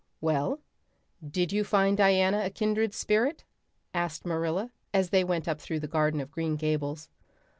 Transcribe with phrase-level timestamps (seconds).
[0.19, 0.59] "Well,
[1.23, 3.43] did you find Diana a kindred spirit?"
[3.93, 7.07] asked Marilla as they went up through the garden of Green Gables.